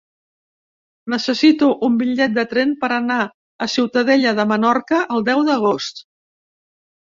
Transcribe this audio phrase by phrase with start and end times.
[1.13, 6.07] Necessito un bitllet de tren per anar a Ciutadella de Menorca el deu d'agost.